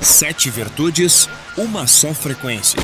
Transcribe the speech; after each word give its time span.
Sete 0.00 0.48
virtudes, 0.48 1.28
uma 1.58 1.86
só 1.86 2.14
frequência. 2.14 2.80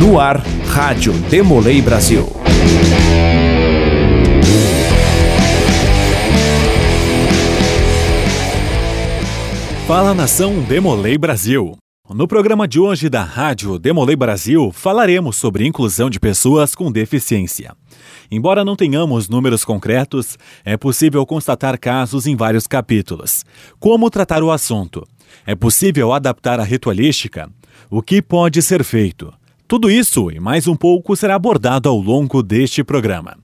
No 0.00 0.18
ar, 0.18 0.42
Rádio 0.66 1.12
Demolei 1.30 1.80
Brasil. 1.80 2.28
Fala 9.86 10.12
nação 10.12 10.60
Demolei 10.62 11.16
Brasil. 11.16 11.76
No 12.10 12.26
programa 12.26 12.66
de 12.66 12.80
hoje 12.80 13.08
da 13.08 13.22
Rádio 13.22 13.78
Demolei 13.78 14.16
Brasil, 14.16 14.72
falaremos 14.72 15.36
sobre 15.36 15.64
inclusão 15.64 16.10
de 16.10 16.18
pessoas 16.18 16.74
com 16.74 16.90
deficiência. 16.90 17.72
Embora 18.30 18.64
não 18.64 18.74
tenhamos 18.74 19.28
números 19.28 19.64
concretos, 19.64 20.36
é 20.64 20.76
possível 20.76 21.24
constatar 21.24 21.78
casos 21.78 22.26
em 22.26 22.34
vários 22.34 22.66
capítulos. 22.66 23.44
Como 23.78 24.10
tratar 24.10 24.42
o 24.42 24.50
assunto? 24.50 25.06
É 25.46 25.54
possível 25.54 26.12
adaptar 26.12 26.60
a 26.60 26.64
ritualística? 26.64 27.50
O 27.90 28.02
que 28.02 28.22
pode 28.22 28.62
ser 28.62 28.84
feito? 28.84 29.32
Tudo 29.66 29.90
isso 29.90 30.30
e 30.30 30.38
mais 30.38 30.66
um 30.66 30.76
pouco 30.76 31.16
será 31.16 31.34
abordado 31.34 31.88
ao 31.88 31.96
longo 31.98 32.42
deste 32.42 32.84
programa. 32.84 33.38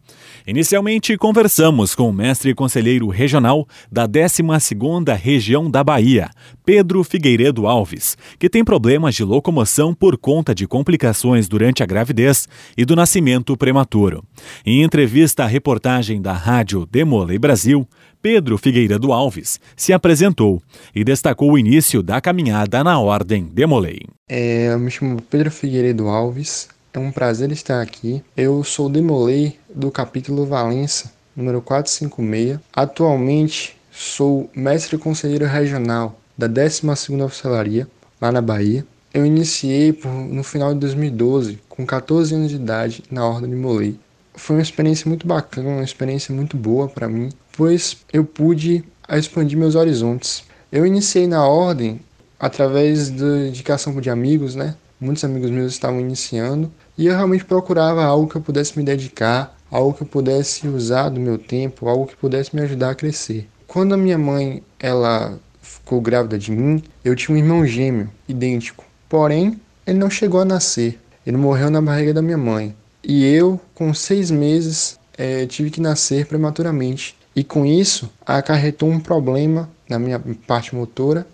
Inicialmente, 0.47 1.14
conversamos 1.19 1.95
com 1.95 2.09
o 2.09 2.12
mestre 2.12 2.55
conselheiro 2.55 3.09
regional 3.09 3.66
da 3.92 4.09
12ª 4.09 5.14
Região 5.14 5.70
da 5.70 5.84
Bahia, 5.84 6.30
Pedro 6.64 7.05
Figueiredo 7.05 7.66
Alves, 7.66 8.16
que 8.39 8.48
tem 8.48 8.64
problemas 8.64 9.14
de 9.14 9.25
locomoção 9.25 9.92
por 9.92 10.16
conta 10.16 10.55
de 10.55 10.66
complicações 10.66 11.48
durante 11.48 11.83
a 11.83 11.86
gravidez 11.86 12.48
e 12.78 12.84
do 12.86 12.97
nascimento 12.97 13.56
prematuro. 13.59 14.25
Em 14.64 14.83
entrevista 14.83 15.45
à 15.45 15.47
reportagem 15.47 16.20
da 16.20 16.33
Rádio 16.33 16.86
Demolei 16.91 17.39
Brasil, 17.39 17.86
Pedro 18.30 18.59
Figueiredo 18.59 19.10
Alves 19.10 19.59
se 19.74 19.91
apresentou 19.91 20.60
e 20.95 21.02
destacou 21.02 21.52
o 21.52 21.59
início 21.59 22.02
da 22.02 22.20
caminhada 22.20 22.84
na 22.84 23.00
Ordem 23.00 23.44
Demolei. 23.44 24.00
É, 24.28 24.70
eu 24.70 24.78
me 24.78 24.91
chamo 24.91 25.22
Pedro 25.22 25.50
Figueiredo 25.50 26.08
Alves, 26.08 26.69
é 26.92 26.98
um 26.98 27.11
prazer 27.11 27.50
estar 27.53 27.80
aqui. 27.80 28.22
Eu 28.36 28.62
sou 28.62 28.91
Demolei 28.91 29.58
do 29.75 29.91
capítulo 29.91 30.44
Valença, 30.44 31.11
número 31.34 31.62
456. 31.62 32.61
Atualmente 32.70 33.75
sou 33.91 34.50
mestre 34.55 34.98
conselheiro 34.98 35.47
regional 35.47 36.20
da 36.36 36.47
12ª 36.47 37.25
Oficialaria, 37.25 37.88
lá 38.20 38.31
na 38.31 38.42
Bahia. 38.42 38.84
Eu 39.14 39.25
iniciei 39.25 39.91
por, 39.91 40.10
no 40.10 40.44
final 40.44 40.75
de 40.75 40.81
2012, 40.81 41.60
com 41.66 41.86
14 41.86 42.34
anos 42.34 42.50
de 42.50 42.56
idade, 42.56 43.03
na 43.10 43.27
Ordem 43.27 43.48
de. 43.48 43.98
Foi 44.34 44.56
uma 44.56 44.62
experiência 44.62 45.08
muito 45.08 45.27
bacana, 45.27 45.70
uma 45.70 45.83
experiência 45.83 46.34
muito 46.34 46.58
boa 46.58 46.88
para 46.88 47.08
mim, 47.08 47.31
pois 47.59 47.97
eu 48.12 48.25
pude 48.25 48.84
expandir 49.11 49.59
meus 49.59 49.75
horizontes. 49.75 50.45
Eu 50.70 50.87
iniciei 50.87 51.27
na 51.27 51.45
Ordem 51.45 52.00
através 52.39 53.11
da 53.11 53.48
indicação 53.48 54.00
de 54.00 54.09
amigos, 54.09 54.55
né? 54.55 54.77
Muitos 55.00 55.25
amigos 55.25 55.50
meus 55.50 55.73
estavam 55.73 55.98
iniciando 55.98 56.73
e 56.97 57.06
eu 57.09 57.17
realmente 57.17 57.45
procurava 57.45 58.05
algo 58.05 58.28
que 58.28 58.37
eu 58.37 58.41
pudesse 58.41 58.78
me 58.78 58.84
dedicar, 58.84 59.59
algo 59.73 59.92
que 59.92 60.05
eu 60.05 60.06
pudesse 60.06 60.69
usar 60.69 61.09
do 61.09 61.19
meu 61.19 61.37
tempo, 61.37 61.89
algo 61.89 62.06
que 62.06 62.15
pudesse 62.15 62.55
me 62.55 62.62
ajudar 62.62 62.91
a 62.91 62.95
crescer. 62.95 63.48
Quando 63.67 63.93
a 63.93 63.97
minha 63.97 64.19
mãe 64.19 64.62
ela 64.78 65.37
ficou 65.61 66.00
grávida 66.00 66.39
de 66.39 66.53
mim, 66.53 66.81
eu 67.05 67.17
tinha 67.17 67.34
um 67.34 67.39
irmão 67.39 67.67
gêmeo 67.67 68.09
idêntico. 68.28 68.84
Porém, 69.09 69.61
ele 69.84 69.98
não 69.98 70.09
chegou 70.09 70.41
a 70.41 70.45
nascer. 70.45 70.97
Ele 71.27 71.37
morreu 71.37 71.70
na 71.70 71.83
barriga 71.83 72.15
da 72.15 72.22
minha 72.22 72.39
mãe. 72.39 72.72
E 73.03 73.27
eu, 73.27 73.61
com 73.75 73.93
seis 73.93 74.31
meses, 74.31 74.97
é, 75.17 75.45
tive 75.45 75.70
que 75.70 75.81
nascer 75.81 76.25
prematuramente. 76.27 77.17
E 77.39 77.44
com 77.44 77.64
isso, 77.64 78.11
acarretou 78.27 78.91
um 78.91 78.98
problema 78.98 79.70
na 79.89 79.97
minha 79.97 80.20
parte 80.44 80.75
motora 80.75 81.25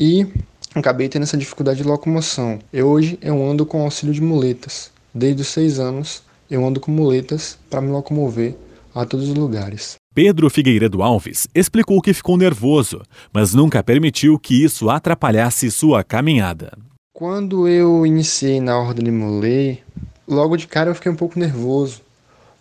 e 0.00 0.26
acabei 0.74 1.06
tendo 1.06 1.24
essa 1.24 1.36
dificuldade 1.36 1.82
de 1.82 1.86
locomoção. 1.86 2.58
Eu, 2.72 2.88
hoje 2.88 3.18
eu 3.20 3.46
ando 3.46 3.66
com 3.66 3.82
auxílio 3.82 4.14
de 4.14 4.22
muletas. 4.22 4.90
Desde 5.12 5.42
os 5.42 5.48
seis 5.48 5.78
anos, 5.78 6.22
eu 6.50 6.64
ando 6.64 6.80
com 6.80 6.90
muletas 6.90 7.58
para 7.68 7.82
me 7.82 7.90
locomover 7.90 8.56
a 8.94 9.04
todos 9.04 9.28
os 9.28 9.34
lugares. 9.34 9.96
Pedro 10.14 10.48
Figueiredo 10.48 11.02
Alves 11.02 11.46
explicou 11.54 12.00
que 12.00 12.14
ficou 12.14 12.38
nervoso, 12.38 13.02
mas 13.30 13.52
nunca 13.52 13.82
permitiu 13.82 14.38
que 14.38 14.64
isso 14.64 14.88
atrapalhasse 14.88 15.70
sua 15.70 16.02
caminhada. 16.02 16.72
Quando 17.12 17.68
eu 17.68 18.06
iniciei 18.06 18.62
na 18.62 18.78
Ordem 18.78 19.04
de 19.04 19.10
Mulei, 19.10 19.82
logo 20.26 20.56
de 20.56 20.66
cara 20.66 20.88
eu 20.88 20.94
fiquei 20.94 21.12
um 21.12 21.16
pouco 21.16 21.38
nervoso, 21.38 22.00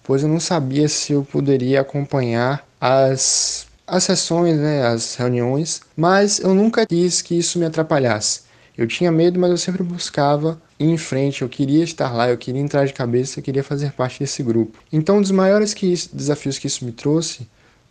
pois 0.03 0.21
eu 0.21 0.27
não 0.27 0.41
sabia 0.41 0.89
se 0.89 1.13
eu 1.13 1.23
poderia 1.23 1.79
acompanhar 1.79 2.67
as, 2.79 3.67
as 3.85 4.03
sessões, 4.03 4.57
né, 4.57 4.85
as 4.85 5.15
reuniões, 5.15 5.81
mas 5.95 6.39
eu 6.39 6.53
nunca 6.53 6.85
quis 6.85 7.21
que 7.21 7.37
isso 7.37 7.59
me 7.59 7.65
atrapalhasse. 7.65 8.41
Eu 8.77 8.87
tinha 8.87 9.11
medo, 9.11 9.37
mas 9.39 9.51
eu 9.51 9.57
sempre 9.57 9.83
buscava 9.83 10.61
ir 10.79 10.85
em 10.85 10.97
frente, 10.97 11.41
eu 11.41 11.49
queria 11.49 11.83
estar 11.83 12.13
lá, 12.13 12.29
eu 12.29 12.37
queria 12.37 12.61
entrar 12.61 12.85
de 12.85 12.93
cabeça, 12.93 13.39
eu 13.39 13.43
queria 13.43 13.63
fazer 13.63 13.91
parte 13.91 14.19
desse 14.19 14.41
grupo. 14.41 14.79
Então, 14.91 15.17
um 15.17 15.21
dos 15.21 15.31
maiores 15.31 15.73
que 15.73 15.91
isso, 15.91 16.15
desafios 16.15 16.57
que 16.57 16.67
isso 16.67 16.85
me 16.85 16.93
trouxe 16.93 17.45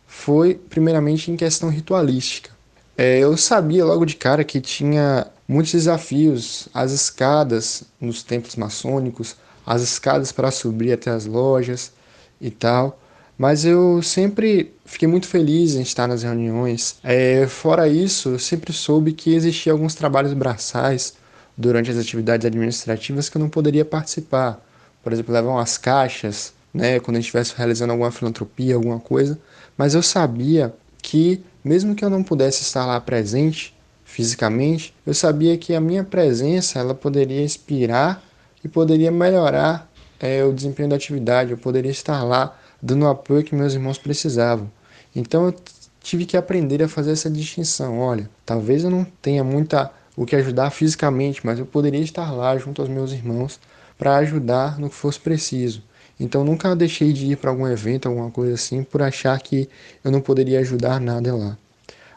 foi, 0.07 0.55
primeiramente, 0.55 1.31
em 1.31 1.37
questão 1.37 1.69
ritualística. 1.69 2.51
É, 2.97 3.19
eu 3.19 3.37
sabia 3.37 3.85
logo 3.85 4.07
de 4.07 4.17
cara 4.17 4.43
que 4.43 4.61
tinha 4.61 5.27
muitos 5.47 5.73
desafios, 5.73 6.69
as 6.73 6.91
escadas 6.91 7.85
nos 8.01 8.23
templos 8.23 8.57
maçônicos, 8.57 9.37
as 9.67 9.83
escadas 9.83 10.33
para 10.33 10.51
subir 10.51 10.93
até 10.93 11.11
as 11.11 11.27
lojas 11.27 11.93
e 12.41 12.51
tal. 12.51 12.99
Mas 13.39 13.65
eu 13.65 14.03
sempre 14.03 14.75
fiquei 14.85 15.07
muito 15.07 15.29
feliz 15.29 15.77
em 15.77 15.83
estar 15.83 16.09
nas 16.09 16.25
reuniões. 16.25 16.97
É, 17.05 17.47
fora 17.47 17.87
isso, 17.87 18.31
eu 18.31 18.39
sempre 18.39 18.73
soube 18.73 19.13
que 19.13 19.33
existiam 19.33 19.75
alguns 19.75 19.95
trabalhos 19.95 20.33
braçais 20.33 21.15
durante 21.57 21.89
as 21.89 21.97
atividades 21.97 22.45
administrativas 22.45 23.29
que 23.29 23.37
eu 23.37 23.41
não 23.41 23.49
poderia 23.49 23.85
participar. 23.85 24.61
Por 25.05 25.13
exemplo, 25.13 25.33
levar 25.33 25.51
umas 25.51 25.79
caixas, 25.79 26.53
né, 26.75 26.99
quando 26.99 27.17
a 27.17 27.21
gente 27.21 27.27
estivesse 27.27 27.55
realizando 27.57 27.93
alguma 27.93 28.11
filantropia, 28.11 28.75
alguma 28.75 28.99
coisa. 28.99 29.39
Mas 29.77 29.95
eu 29.95 30.03
sabia 30.03 30.75
que, 31.01 31.41
mesmo 31.63 31.95
que 31.95 32.05
eu 32.05 32.11
não 32.11 32.25
pudesse 32.25 32.63
estar 32.63 32.85
lá 32.87 33.01
presente 33.01 33.73
fisicamente, 34.05 34.93
eu 35.07 35.15
sabia 35.15 35.57
que 35.57 35.75
a 35.75 35.81
minha 35.81 36.03
presença 36.03 36.81
ela 36.81 36.95
poderia 36.95 37.43
inspirar 37.45 38.21
e 38.65 38.69
poderia 38.69 39.13
melhorar 39.13 39.89
é, 40.19 40.45
o 40.45 40.53
desempenho 40.53 40.89
da 40.89 40.97
atividade. 40.97 41.53
Eu 41.53 41.59
poderia 41.59 41.93
estar 41.93 42.25
lá 42.25 42.59
dando 42.83 43.05
o 43.05 43.09
apoio 43.09 43.45
que 43.45 43.55
meus 43.55 43.75
irmãos 43.75 43.99
precisavam. 43.99 44.71
Então 45.15 45.47
eu 45.47 45.55
tive 46.01 46.25
que 46.25 46.37
aprender 46.37 46.83
a 46.83 46.89
fazer 46.89 47.13
essa 47.13 47.31
distinção. 47.31 47.99
Olha, 47.99 48.29
talvez 48.45 48.85
eu 48.85 48.91
não 48.91 49.05
tenha 49.21 49.43
muita 49.45 49.91
o 50.17 50.27
que 50.27 50.35
ajudar 50.35 50.71
fisicamente, 50.71 51.45
mas 51.45 51.59
eu 51.59 51.67
poderia 51.67 52.01
estar 52.01 52.33
lá 52.33 52.57
junto 52.59 52.83
aos 52.83 52.91
meus 52.91 53.13
irmãos 53.13 53.61
para 53.97 54.17
ajudar 54.17 54.79
no 54.79 54.89
que 54.89 54.97
fosse 54.97 55.21
preciso. 55.21 55.83
Então 56.19 56.45
nunca 56.45 56.75
deixei 56.75 57.13
de 57.13 57.27
ir 57.27 57.37
para 57.37 57.51
algum 57.51 57.67
evento, 57.67 58.09
alguma 58.09 58.31
coisa 58.31 58.55
assim, 58.55 58.83
por 58.83 59.03
achar 59.03 59.39
que 59.41 59.69
eu 60.03 60.11
não 60.11 60.21
poderia 60.21 60.59
ajudar 60.61 61.01
nada 61.01 61.35
lá. 61.35 61.57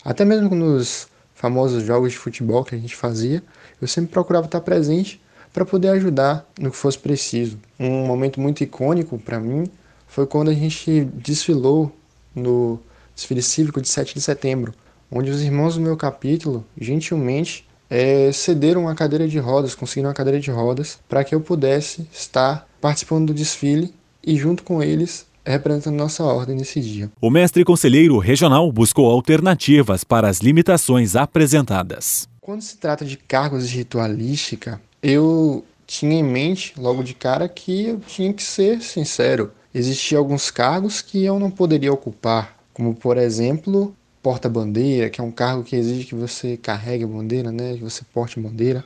Até 0.03 0.25
mesmo 0.25 0.55
nos 0.55 1.07
famosos 1.35 1.83
jogos 1.83 2.11
de 2.11 2.17
futebol 2.17 2.63
que 2.63 2.73
a 2.73 2.77
gente 2.77 2.95
fazia, 2.95 3.43
eu 3.79 3.87
sempre 3.87 4.11
procurava 4.11 4.45
estar 4.45 4.61
presente 4.61 5.21
para 5.53 5.65
poder 5.65 5.89
ajudar 5.89 6.47
no 6.59 6.71
que 6.71 6.77
fosse 6.77 6.97
preciso. 6.97 7.59
Um 7.79 8.05
momento 8.05 8.39
muito 8.39 8.63
icônico 8.63 9.19
para 9.19 9.39
mim 9.39 9.65
foi 10.11 10.27
quando 10.27 10.49
a 10.49 10.53
gente 10.53 11.05
desfilou 11.15 11.89
no 12.35 12.77
desfile 13.15 13.41
cívico 13.41 13.81
de 13.81 13.87
7 13.87 14.13
de 14.13 14.19
setembro, 14.21 14.73
onde 15.09 15.31
os 15.31 15.41
irmãos 15.41 15.75
do 15.75 15.81
meu 15.81 15.95
capítulo 15.95 16.65
gentilmente 16.77 17.65
é, 17.89 18.29
cederam 18.33 18.83
uma 18.83 18.95
cadeira 18.95 19.25
de 19.25 19.39
rodas, 19.39 19.73
conseguiram 19.73 20.09
uma 20.09 20.13
cadeira 20.13 20.37
de 20.37 20.51
rodas, 20.51 20.99
para 21.07 21.23
que 21.23 21.33
eu 21.33 21.39
pudesse 21.39 22.05
estar 22.11 22.67
participando 22.81 23.27
do 23.27 23.33
desfile 23.33 23.93
e, 24.21 24.35
junto 24.35 24.63
com 24.63 24.83
eles, 24.83 25.25
representando 25.45 25.95
nossa 25.95 26.25
ordem 26.25 26.57
nesse 26.57 26.81
dia. 26.81 27.09
O 27.21 27.29
mestre 27.29 27.63
conselheiro 27.63 28.17
regional 28.17 28.69
buscou 28.69 29.09
alternativas 29.09 30.03
para 30.03 30.27
as 30.27 30.39
limitações 30.39 31.15
apresentadas. 31.15 32.27
Quando 32.41 32.61
se 32.61 32.77
trata 32.77 33.05
de 33.05 33.15
cargos 33.15 33.69
de 33.69 33.77
ritualística, 33.77 34.81
eu 35.01 35.63
tinha 35.87 36.19
em 36.19 36.23
mente, 36.23 36.73
logo 36.77 37.01
de 37.01 37.13
cara, 37.13 37.47
que 37.47 37.87
eu 37.87 37.99
tinha 37.99 38.33
que 38.33 38.43
ser 38.43 38.81
sincero 38.81 39.51
existiam 39.73 40.19
alguns 40.19 40.51
cargos 40.51 41.01
que 41.01 41.23
eu 41.23 41.39
não 41.39 41.49
poderia 41.49 41.91
ocupar, 41.91 42.57
como 42.73 42.93
por 42.93 43.17
exemplo, 43.17 43.95
porta-bandeira, 44.21 45.09
que 45.09 45.19
é 45.19 45.23
um 45.23 45.31
cargo 45.31 45.63
que 45.63 45.75
exige 45.75 46.05
que 46.05 46.15
você 46.15 46.57
carregue 46.57 47.03
a 47.03 47.07
bandeira, 47.07 47.51
né, 47.51 47.75
que 47.75 47.83
você 47.83 48.03
porte 48.13 48.39
a 48.39 48.41
bandeira, 48.41 48.83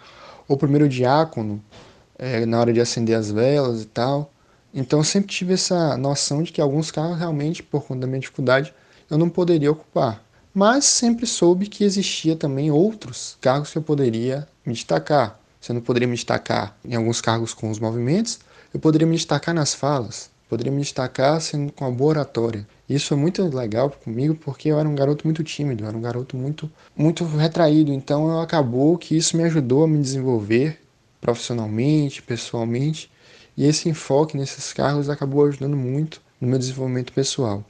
ou 0.48 0.58
primeiro 0.58 0.88
diácono, 0.88 1.62
é, 2.18 2.46
na 2.46 2.60
hora 2.60 2.72
de 2.72 2.80
acender 2.80 3.16
as 3.18 3.32
velas 3.32 3.84
e 3.84 3.86
tal. 3.86 4.32
Então 4.74 5.00
eu 5.00 5.04
sempre 5.04 5.30
tive 5.30 5.54
essa 5.54 5.98
noção 5.98 6.44
de 6.44 6.52
que 6.52 6.62
alguns 6.62 6.92
cargos 6.92 7.18
realmente, 7.18 7.64
por 7.64 7.84
conta 7.84 8.02
da 8.02 8.08
minha 8.08 8.20
dificuldade, 8.20 8.74
eu 9.10 9.18
não 9.18 9.30
poderia 9.30 9.72
ocupar. 9.72 10.24
Mas 10.54 10.86
sempre 10.86 11.26
soube 11.26 11.68
que 11.68 11.84
existia 11.84 12.36
também 12.36 12.72
outros 12.72 13.38
cargos 13.42 13.72
que 13.72 13.78
eu 13.78 13.82
poderia 13.82 14.48
me 14.66 14.74
destacar. 14.74 15.40
Se 15.60 15.72
eu 15.72 15.74
não 15.74 15.82
poderia 15.82 16.08
me 16.08 16.16
destacar 16.16 16.78
em 16.86 16.96
alguns 16.96 17.20
cargos 17.20 17.54
com 17.54 17.70
os 17.70 17.80
movimentos, 17.80 18.40
eu 18.74 18.80
poderia 18.80 19.08
me 19.08 19.16
destacar 19.16 19.54
nas 19.54 19.74
falas, 19.74 20.30
Poderia 20.50 20.72
me 20.72 20.82
destacar 20.82 21.42
sendo 21.42 21.72
com 21.72 21.86
a 21.86 21.92
boa 21.92 22.12
oratória. 22.12 22.68
Isso 22.88 23.08
foi 23.08 23.18
muito 23.18 23.44
legal 23.44 23.90
comigo 23.90 24.36
porque 24.36 24.70
eu 24.70 24.80
era 24.80 24.88
um 24.88 24.94
garoto 24.94 25.26
muito 25.26 25.44
tímido, 25.44 25.84
eu 25.84 25.88
era 25.88 25.98
um 25.98 26.02
garoto 26.02 26.38
muito, 26.38 26.72
muito 26.96 27.24
retraído. 27.26 27.92
Então 27.92 28.40
acabou 28.40 28.98
que 28.98 29.18
isso 29.18 29.36
me 29.36 29.44
ajudou 29.44 29.84
a 29.84 29.88
me 29.88 30.00
desenvolver 30.00 30.80
profissionalmente, 31.20 32.22
pessoalmente. 32.22 33.10
E 33.58 33.66
esse 33.66 33.90
enfoque 33.90 34.38
nesses 34.38 34.72
cargos 34.72 35.10
acabou 35.10 35.46
ajudando 35.46 35.76
muito 35.76 36.22
no 36.40 36.48
meu 36.48 36.60
desenvolvimento 36.60 37.12
pessoal. 37.12 37.64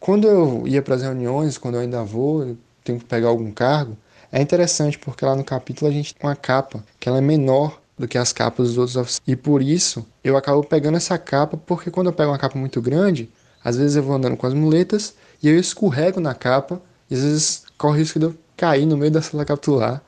Quando 0.00 0.26
eu 0.26 0.66
ia 0.66 0.80
para 0.80 0.94
as 0.94 1.02
reuniões, 1.02 1.58
quando 1.58 1.74
eu 1.74 1.80
ainda 1.80 2.02
vou, 2.02 2.42
eu 2.44 2.58
tenho 2.82 2.98
que 2.98 3.04
pegar 3.04 3.28
algum 3.28 3.50
cargo, 3.52 3.96
é 4.30 4.40
interessante 4.40 4.98
porque 4.98 5.24
lá 5.24 5.36
no 5.36 5.44
capítulo 5.44 5.90
a 5.90 5.94
gente 5.94 6.14
tem 6.14 6.26
uma 6.26 6.34
capa 6.34 6.82
que 6.98 7.08
ela 7.08 7.18
é 7.18 7.20
menor 7.20 7.81
do 8.02 8.08
que 8.08 8.18
as 8.18 8.32
capas 8.32 8.66
dos 8.66 8.78
outros 8.78 8.96
oficiais. 8.96 9.22
E 9.24 9.36
por 9.36 9.62
isso 9.62 10.04
eu 10.24 10.36
acabo 10.36 10.64
pegando 10.64 10.96
essa 10.96 11.16
capa, 11.16 11.56
porque 11.56 11.88
quando 11.88 12.08
eu 12.08 12.12
pego 12.12 12.32
uma 12.32 12.38
capa 12.38 12.58
muito 12.58 12.82
grande, 12.82 13.30
às 13.62 13.76
vezes 13.76 13.94
eu 13.94 14.02
vou 14.02 14.16
andando 14.16 14.36
com 14.36 14.44
as 14.44 14.52
muletas 14.52 15.14
e 15.40 15.48
eu 15.48 15.56
escorrego 15.56 16.18
na 16.18 16.34
capa, 16.34 16.82
e 17.08 17.14
às 17.14 17.20
vezes 17.20 17.62
corre 17.78 17.98
o 17.98 17.98
risco 18.00 18.18
de 18.18 18.26
eu 18.26 18.34
cair 18.56 18.86
no 18.86 18.96
meio 18.96 19.12
da 19.12 19.22
sala 19.22 19.44
capitular. 19.44 20.02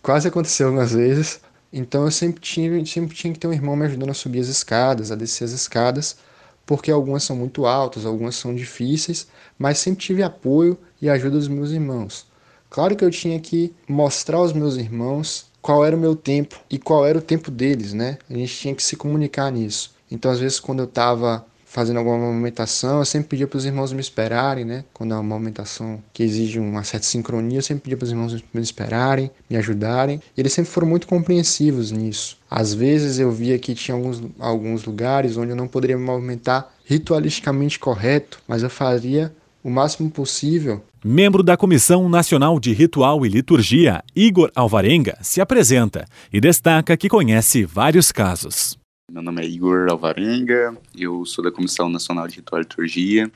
Quase 0.00 0.28
aconteceu 0.28 0.68
algumas 0.68 0.92
vezes. 0.92 1.40
Então 1.72 2.04
eu 2.04 2.10
sempre 2.12 2.40
tinha, 2.40 2.86
sempre 2.86 3.16
tinha 3.16 3.32
que 3.32 3.40
ter 3.40 3.48
um 3.48 3.52
irmão 3.52 3.74
me 3.74 3.84
ajudando 3.84 4.10
a 4.10 4.14
subir 4.14 4.38
as 4.38 4.46
escadas, 4.46 5.10
a 5.10 5.16
descer 5.16 5.42
as 5.42 5.50
escadas, 5.50 6.18
porque 6.64 6.88
algumas 6.88 7.24
são 7.24 7.34
muito 7.34 7.66
altas, 7.66 8.06
algumas 8.06 8.36
são 8.36 8.54
difíceis, 8.54 9.26
mas 9.58 9.78
sempre 9.78 10.04
tive 10.04 10.22
apoio 10.22 10.78
e 11.02 11.10
ajuda 11.10 11.36
dos 11.36 11.48
meus 11.48 11.72
irmãos. 11.72 12.28
Claro 12.68 12.94
que 12.94 13.04
eu 13.04 13.10
tinha 13.10 13.40
que 13.40 13.74
mostrar 13.88 14.36
aos 14.36 14.52
meus 14.52 14.76
irmãos 14.76 15.49
qual 15.60 15.84
era 15.84 15.96
o 15.96 15.98
meu 15.98 16.16
tempo 16.16 16.60
e 16.70 16.78
qual 16.78 17.06
era 17.06 17.18
o 17.18 17.22
tempo 17.22 17.50
deles, 17.50 17.92
né? 17.92 18.18
A 18.28 18.34
gente 18.34 18.56
tinha 18.56 18.74
que 18.74 18.82
se 18.82 18.96
comunicar 18.96 19.50
nisso. 19.50 19.94
Então, 20.10 20.30
às 20.30 20.40
vezes, 20.40 20.58
quando 20.58 20.80
eu 20.80 20.86
estava 20.86 21.44
fazendo 21.70 21.98
alguma 21.98 22.18
movimentação, 22.18 22.98
eu 22.98 23.04
sempre 23.04 23.28
pedia 23.28 23.46
para 23.46 23.56
os 23.56 23.64
irmãos 23.64 23.92
me 23.92 24.00
esperarem, 24.00 24.64
né? 24.64 24.84
Quando 24.92 25.12
é 25.12 25.14
uma 25.14 25.22
movimentação 25.22 26.02
que 26.12 26.24
exige 26.24 26.58
uma 26.58 26.82
certa 26.82 27.06
sincronia, 27.06 27.58
eu 27.58 27.62
sempre 27.62 27.84
pedia 27.84 27.96
para 27.96 28.06
os 28.06 28.10
irmãos 28.10 28.44
me 28.52 28.60
esperarem, 28.60 29.30
me 29.48 29.56
ajudarem. 29.56 30.20
E 30.36 30.40
eles 30.40 30.52
sempre 30.52 30.68
foram 30.68 30.88
muito 30.88 31.06
compreensivos 31.06 31.92
nisso. 31.92 32.36
Às 32.50 32.74
vezes 32.74 33.20
eu 33.20 33.30
via 33.30 33.56
que 33.56 33.72
tinha 33.72 33.94
alguns, 33.94 34.20
alguns 34.40 34.84
lugares 34.84 35.36
onde 35.36 35.52
eu 35.52 35.56
não 35.56 35.68
poderia 35.68 35.96
me 35.96 36.04
movimentar 36.04 36.74
ritualisticamente 36.84 37.78
correto, 37.78 38.42
mas 38.48 38.64
eu 38.64 38.70
faria 38.70 39.32
o 39.62 39.70
máximo 39.70 40.10
possível. 40.10 40.82
Membro 41.04 41.42
da 41.42 41.56
Comissão 41.56 42.08
Nacional 42.08 42.58
de 42.60 42.72
Ritual 42.72 43.24
e 43.24 43.28
Liturgia, 43.28 44.02
Igor 44.14 44.50
Alvarenga, 44.54 45.16
se 45.22 45.40
apresenta 45.40 46.06
e 46.32 46.40
destaca 46.40 46.96
que 46.96 47.08
conhece 47.08 47.64
vários 47.64 48.12
casos. 48.12 48.78
Meu 49.10 49.22
nome 49.22 49.42
é 49.42 49.48
Igor 49.48 49.88
Alvarenga, 49.90 50.76
eu 50.96 51.24
sou 51.24 51.42
da 51.42 51.50
Comissão 51.50 51.88
Nacional 51.88 52.28
de 52.28 52.36
Ritual 52.36 52.60
e 52.60 52.64
Liturgia. 52.64 53.30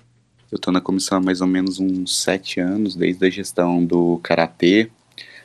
Eu 0.52 0.56
estou 0.56 0.72
na 0.72 0.80
comissão 0.80 1.18
há 1.18 1.20
mais 1.20 1.40
ou 1.40 1.48
menos 1.48 1.80
uns 1.80 2.22
sete 2.22 2.60
anos, 2.60 2.94
desde 2.94 3.26
a 3.26 3.30
gestão 3.30 3.84
do 3.84 4.20
Karatê, 4.22 4.88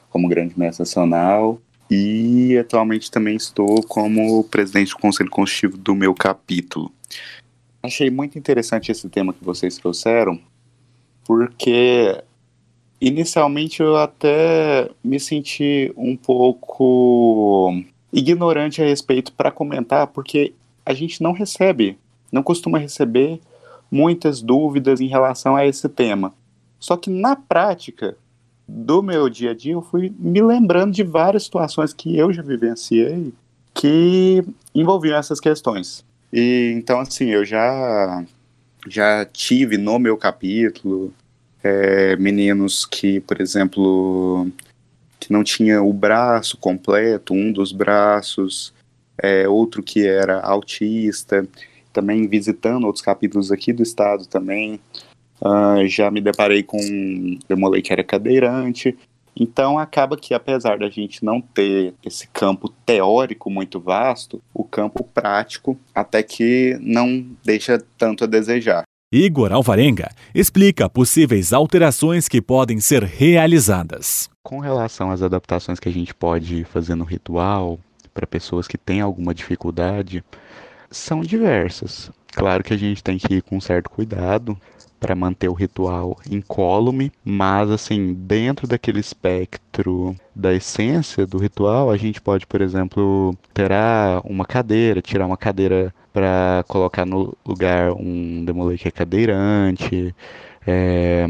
como 0.10 0.28
grande 0.28 0.58
mestre 0.60 0.82
nacional, 0.82 1.60
e 1.90 2.56
atualmente 2.58 3.10
também 3.10 3.36
estou 3.36 3.82
como 3.84 4.44
presidente 4.44 4.92
do 4.92 4.98
Conselho 4.98 5.32
Constitutivo 5.32 5.78
do 5.78 5.96
meu 5.96 6.14
capítulo. 6.14 6.92
Achei 7.82 8.12
muito 8.12 8.38
interessante 8.38 8.92
esse 8.92 9.10
tema 9.10 9.34
que 9.34 9.44
vocês 9.44 9.78
trouxeram, 9.78 10.40
porque 11.30 12.24
inicialmente 13.00 13.84
eu 13.84 13.96
até 13.96 14.90
me 15.04 15.20
senti 15.20 15.94
um 15.96 16.18
pouco 16.18 17.72
ignorante 18.12 18.82
a 18.82 18.86
respeito 18.86 19.32
para 19.34 19.52
comentar, 19.52 20.08
porque 20.08 20.56
a 20.84 20.92
gente 20.92 21.22
não 21.22 21.32
recebe, 21.32 22.00
não 22.32 22.42
costuma 22.42 22.80
receber 22.80 23.40
muitas 23.92 24.42
dúvidas 24.42 25.00
em 25.02 25.06
relação 25.06 25.56
a 25.56 25.68
esse 25.68 25.88
tema. 25.88 26.34
Só 26.80 26.98
que 26.98 27.12
na 27.12 27.36
prática 27.36 28.18
do 28.68 29.04
meu 29.04 29.30
dia 29.30 29.52
a 29.52 29.56
dia, 29.56 29.74
eu 29.74 29.84
fui 29.84 30.12
me 30.18 30.42
lembrando 30.42 30.94
de 30.94 31.04
várias 31.04 31.44
situações 31.44 31.94
que 31.94 32.18
eu 32.18 32.34
já 32.34 32.42
vivenciei 32.42 33.32
que 33.76 34.44
envolviam 34.74 35.16
essas 35.16 35.40
questões. 35.40 36.04
E 36.34 36.74
então 36.76 37.00
assim, 37.00 37.26
eu 37.26 37.46
já 37.46 38.26
já 38.88 39.26
tive 39.26 39.78
no 39.78 40.00
meu 40.00 40.18
capítulo 40.18 41.14
é, 41.64 42.16
meninos 42.16 42.86
que, 42.86 43.20
por 43.22 43.42
exemplo, 43.42 44.48
que 45.20 45.32
não 45.32 45.44
tinha 45.44 45.82
o 45.82 45.92
braço 45.92 46.58
completo, 46.58 47.34
um 47.34 47.52
dos 47.52 47.72
braços, 47.72 48.74
é, 49.22 49.48
outro 49.48 49.84
que 49.84 50.08
era 50.08 50.40
autista, 50.40 51.48
também 51.92 52.28
visitando 52.28 52.86
outros 52.86 53.04
capítulos 53.04 53.52
aqui 53.52 53.74
do 53.74 53.84
estado 53.84 54.26
também, 54.26 54.80
uh, 55.42 55.86
já 55.88 56.10
me 56.10 56.22
deparei 56.22 56.64
com 56.64 56.78
Demolei 57.48 57.82
que 57.82 57.92
era 57.92 58.04
cadeirante, 58.04 58.98
então 59.40 59.80
acaba 59.80 60.18
que 60.18 60.34
apesar 60.34 60.78
da 60.78 60.90
gente 60.90 61.24
não 61.24 61.40
ter 61.40 61.94
esse 62.06 62.28
campo 62.28 62.70
teórico 62.86 63.50
muito 63.50 63.80
vasto, 63.80 64.42
o 64.54 64.64
campo 64.64 65.04
prático 65.04 65.80
até 65.96 66.22
que 66.22 66.78
não 66.82 67.26
deixa 67.44 67.82
tanto 67.98 68.26
a 68.26 68.28
desejar. 68.28 68.84
Igor 69.12 69.52
Alvarenga 69.52 70.10
explica 70.36 70.88
possíveis 70.88 71.52
alterações 71.52 72.28
que 72.28 72.40
podem 72.40 72.80
ser 72.80 73.04
realizadas. 73.04 74.30
Com 74.44 74.60
relação 74.60 75.10
às 75.10 75.24
adaptações 75.24 75.80
que 75.80 75.90
a 75.90 75.92
gente 75.92 76.14
pode 76.14 76.64
fazer 76.66 76.94
no 76.94 77.06
ritual 77.06 77.80
para 78.14 78.28
pessoas 78.28 78.68
que 78.68 78.78
têm 78.78 79.02
alguma 79.02 79.34
dificuldade, 79.34 80.24
são 80.92 81.22
diversas. 81.22 82.12
Claro 82.34 82.64
que 82.64 82.74
a 82.74 82.78
gente 82.78 83.04
tem 83.04 83.18
que 83.18 83.36
ir 83.36 83.42
com 83.42 83.60
certo 83.60 83.90
cuidado 83.90 84.56
para 85.00 85.16
manter 85.16 85.50
o 85.50 85.54
ritual 85.54 86.18
incólume, 86.30 87.12
mas 87.24 87.70
assim, 87.72 88.14
dentro 88.14 88.68
daquele 88.68 89.00
espectro 89.00 90.16
da 90.36 90.54
essência 90.54 91.26
do 91.26 91.38
ritual, 91.38 91.90
a 91.90 91.98
gente 91.98 92.22
pode, 92.22 92.46
por 92.46 92.62
exemplo, 92.62 93.36
tirar 93.54 94.22
uma 94.26 94.46
cadeira, 94.46 95.02
tirar 95.02 95.26
uma 95.26 95.38
cadeira 95.38 95.94
para 96.12 96.64
colocar 96.68 97.06
no 97.06 97.36
lugar 97.46 97.92
um 97.94 98.44
Demolei 98.44 98.78
que 98.78 98.88
é 98.88 98.92
cadeirante, 98.92 100.14
é, 100.66 101.28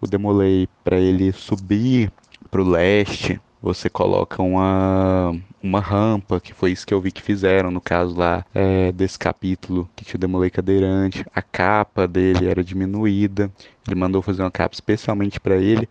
o 0.00 0.06
Demolei 0.06 0.68
para 0.82 0.98
ele 0.98 1.32
subir 1.32 2.10
para 2.50 2.62
o 2.62 2.68
leste, 2.68 3.40
você 3.62 3.90
coloca 3.90 4.42
uma, 4.42 5.36
uma 5.62 5.80
rampa, 5.80 6.40
que 6.40 6.54
foi 6.54 6.72
isso 6.72 6.86
que 6.86 6.94
eu 6.94 7.00
vi 7.00 7.12
que 7.12 7.22
fizeram 7.22 7.70
no 7.70 7.80
caso 7.80 8.16
lá 8.16 8.44
é, 8.54 8.90
desse 8.92 9.18
capítulo, 9.18 9.88
que 9.94 10.14
o 10.14 10.18
Demolei 10.18 10.50
cadeirante, 10.50 11.24
a 11.34 11.42
capa 11.42 12.08
dele 12.08 12.48
era 12.48 12.64
diminuída, 12.64 13.50
ele 13.86 13.96
mandou 13.96 14.22
fazer 14.22 14.42
uma 14.42 14.50
capa 14.50 14.74
especialmente 14.74 15.38
para 15.38 15.56
ele, 15.56 15.88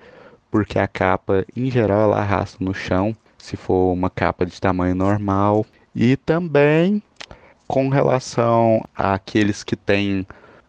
porque 0.49 0.79
a 0.79 0.87
capa 0.87 1.45
em 1.55 1.69
geral 1.69 2.01
ela 2.01 2.19
arrasta 2.19 2.63
no 2.63 2.73
chão, 2.73 3.15
se 3.37 3.55
for 3.55 3.93
uma 3.93 4.09
capa 4.09 4.45
de 4.45 4.59
tamanho 4.59 4.95
normal, 4.95 5.65
e 5.95 6.15
também 6.17 7.01
com 7.67 7.87
relação 7.89 8.83
àqueles 8.95 9.63
que 9.63 9.75
têm 9.75 10.25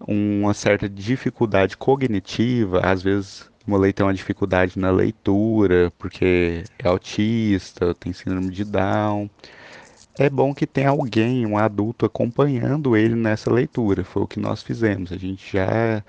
uma 0.07 0.53
certa 0.53 0.89
dificuldade 0.89 1.77
cognitiva, 1.77 2.81
às 2.81 3.03
vezes 3.03 3.50
o 3.71 3.79
moleque 3.79 3.95
tem 3.95 4.05
uma 4.07 4.13
dificuldade 4.13 4.77
na 4.77 4.91
leitura, 4.91 5.93
porque 5.97 6.65
é 6.77 6.89
autista, 6.89 7.95
tem 7.95 8.13
síndrome 8.13 8.51
de 8.51 8.65
Down. 8.65 9.31
É 10.19 10.29
bom 10.29 10.53
que 10.53 10.67
tenha 10.67 10.89
alguém, 10.91 11.47
um 11.47 11.57
adulto, 11.57 12.05
acompanhando 12.05 12.97
ele 12.97 13.15
nessa 13.15 13.51
leitura. 13.51 14.03
Foi 14.03 14.23
o 14.23 14.27
que 14.27 14.41
nós 14.41 14.61
fizemos. 14.61 15.13
A 15.13 15.17
gente 15.17 15.53
já 15.53 16.03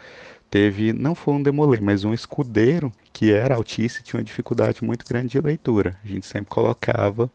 teve, 0.50 0.92
não 0.92 1.14
foi 1.14 1.36
um 1.36 1.44
demolê, 1.44 1.80
mas 1.80 2.04
um 2.04 2.16
escudeiro 2.16 2.92
que 3.14 3.32
era 3.32 3.56
autista 3.56 4.00
e 4.00 4.04
tinha 4.04 4.20
uma 4.20 4.26
dificuldade 4.26 4.84
muito 4.84 5.06
grande 5.08 5.30
de 5.30 5.40
leitura. 5.40 5.96
A 6.04 6.08
gente 6.08 6.26
sempre 6.26 6.50
colocava 6.50 7.30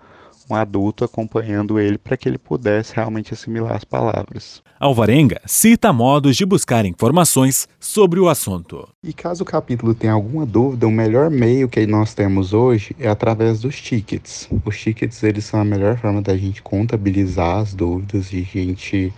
um 0.48 0.54
adulto 0.54 1.04
acompanhando 1.04 1.78
ele 1.78 1.98
para 1.98 2.16
que 2.16 2.28
ele 2.28 2.38
pudesse 2.38 2.94
realmente 2.94 3.34
assimilar 3.34 3.76
as 3.76 3.84
palavras. 3.84 4.62
Alvarenga 4.78 5.40
cita 5.46 5.92
modos 5.92 6.36
de 6.36 6.44
buscar 6.44 6.84
informações 6.84 7.68
sobre 7.80 8.20
o 8.20 8.28
assunto. 8.28 8.88
E 9.02 9.12
caso 9.12 9.42
o 9.42 9.46
capítulo 9.46 9.94
tenha 9.94 10.12
alguma 10.12 10.44
dúvida, 10.44 10.86
o 10.86 10.90
melhor 10.90 11.30
meio 11.30 11.68
que 11.68 11.86
nós 11.86 12.14
temos 12.14 12.52
hoje 12.52 12.94
é 12.98 13.08
através 13.08 13.60
dos 13.60 13.80
tickets. 13.80 14.48
Os 14.64 14.78
tickets 14.78 15.22
eles 15.22 15.44
são 15.44 15.60
a 15.60 15.64
melhor 15.64 15.96
forma 15.96 16.20
da 16.20 16.36
gente 16.36 16.62
contabilizar 16.62 17.58
as 17.58 17.74
dúvidas 17.74 18.32
e 18.32 18.40
a 18.40 18.58
gente 18.58 19.12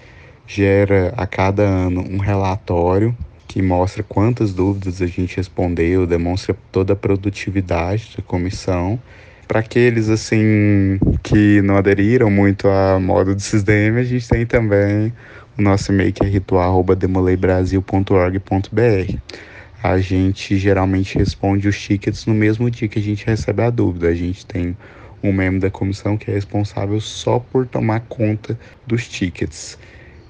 gera 0.47 1.13
a 1.17 1.27
cada 1.27 1.63
ano 1.63 2.01
um 2.09 2.19
relatório 2.19 3.15
que 3.49 3.63
mostra 3.63 4.03
quantas 4.03 4.53
dúvidas 4.53 5.01
a 5.01 5.07
gente 5.07 5.39
respondeu, 5.39 6.07
demonstra 6.07 6.57
toda 6.71 6.93
a 6.93 6.97
produtividade 6.97 8.15
da 8.17 8.23
comissão 8.23 9.01
para 9.49 9.61
aqueles 9.61 10.11
assim 10.11 11.01
que 11.23 11.63
não 11.63 11.79
aderiram 11.79 12.31
muito 12.31 12.69
à 12.69 13.01
moda 13.01 13.35
do 13.35 13.41
SysDM, 13.41 13.99
a 13.99 14.05
gente 14.05 14.29
tem 14.29 14.45
também 14.47 15.13
o 15.59 15.63
nosso 15.63 15.91
e-mail 15.91 16.13
que 16.13 16.23
é 16.23 16.29
ritual@demoleibrasil.org.br. 16.29 19.17
A 19.83 19.99
gente 19.99 20.59
geralmente 20.59 21.17
responde 21.17 21.67
os 21.67 21.81
tickets 21.81 22.27
no 22.27 22.35
mesmo 22.35 22.71
dia 22.71 22.89
que 22.89 22.99
a 22.99 23.03
gente 23.03 23.27
recebe 23.27 23.63
a 23.63 23.71
dúvida. 23.71 24.09
A 24.09 24.15
gente 24.15 24.45
tem 24.45 24.77
um 25.23 25.33
membro 25.33 25.61
da 25.61 25.71
comissão 25.71 26.17
que 26.17 26.31
é 26.31 26.35
responsável 26.35 27.01
só 27.01 27.39
por 27.39 27.67
tomar 27.67 28.01
conta 28.01 28.59
dos 28.87 29.09
tickets. 29.09 29.79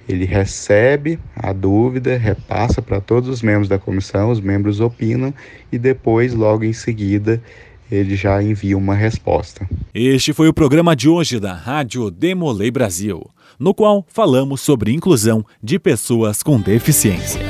ele 0.08 0.24
recebe 0.24 1.18
a 1.36 1.52
dúvida, 1.52 2.16
repassa 2.16 2.80
para 2.80 3.00
todos 3.00 3.28
os 3.28 3.42
membros 3.42 3.68
da 3.68 3.78
comissão, 3.78 4.30
os 4.30 4.40
membros 4.40 4.80
opinam 4.80 5.34
e 5.70 5.78
depois, 5.78 6.32
logo 6.32 6.64
em 6.64 6.72
seguida, 6.72 7.42
ele 7.90 8.16
já 8.16 8.42
envia 8.42 8.76
uma 8.76 8.94
resposta. 8.94 9.66
Este 9.94 10.32
foi 10.32 10.48
o 10.48 10.52
programa 10.52 10.94
de 10.94 11.08
hoje 11.08 11.40
da 11.40 11.54
Rádio 11.54 12.10
Demolei 12.10 12.70
Brasil, 12.70 13.30
no 13.58 13.74
qual 13.74 14.04
falamos 14.08 14.60
sobre 14.60 14.92
inclusão 14.92 15.44
de 15.62 15.78
pessoas 15.78 16.42
com 16.42 16.60
deficiência. 16.60 17.40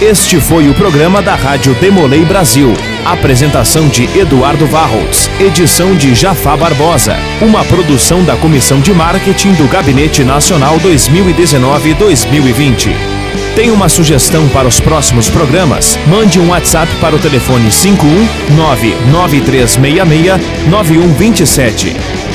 Este 0.00 0.40
foi 0.40 0.70
o 0.70 0.74
programa 0.74 1.20
da 1.20 1.34
Rádio 1.34 1.74
Demolei 1.80 2.24
Brasil. 2.24 2.72
Apresentação 3.04 3.88
de 3.88 4.04
Eduardo 4.16 4.64
Varros. 4.64 5.28
Edição 5.40 5.96
de 5.96 6.14
Jafá 6.14 6.56
Barbosa. 6.56 7.16
Uma 7.42 7.64
produção 7.64 8.24
da 8.24 8.36
Comissão 8.36 8.80
de 8.80 8.92
Marketing 8.92 9.54
do 9.54 9.66
Gabinete 9.66 10.22
Nacional 10.22 10.78
2019-2020. 10.78 13.47
Tem 13.58 13.72
uma 13.72 13.88
sugestão 13.88 14.48
para 14.50 14.68
os 14.68 14.78
próximos 14.78 15.28
programas? 15.28 15.98
Mande 16.06 16.38
um 16.38 16.50
WhatsApp 16.50 16.94
para 17.00 17.16
o 17.16 17.18
telefone 17.18 17.72
51 17.72 18.54
99366 18.54 20.70
9127. 20.70 22.27